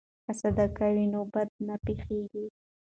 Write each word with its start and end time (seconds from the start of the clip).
که 0.25 0.31
صدقه 0.41 0.85
وي 0.95 1.05
نو 1.13 1.21
بد 1.33 1.49
نه 1.67 1.75
پیښیږي. 1.85 2.45